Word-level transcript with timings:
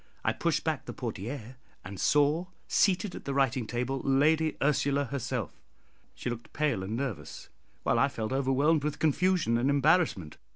I 0.25 0.33
pushed 0.33 0.63
back 0.63 0.85
the 0.85 0.95
portière, 0.95 1.57
and 1.85 1.99
saw 1.99 2.47
seated 2.67 3.13
at 3.13 3.25
the 3.25 3.35
writing 3.35 3.67
table 3.67 3.99
Lady 4.03 4.57
Ursula 4.59 5.05
herself. 5.05 5.61
She 6.15 6.27
looked 6.27 6.53
pale 6.53 6.81
and 6.81 6.97
nervous, 6.97 7.49
while 7.83 7.99
I 7.99 8.07
felt 8.07 8.31
overwhelmed 8.33 8.83
with 8.83 8.97
confusion 8.97 9.59
and 9.59 9.69
embarrassment. 9.69 10.37